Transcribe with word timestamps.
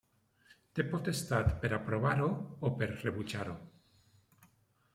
Té 0.77 0.85
potestat 0.93 1.51
per 1.65 1.71
aprovar-ho 1.77 2.29
o 2.69 2.73
per 2.81 2.89
rebutjar-ho. 2.95 3.57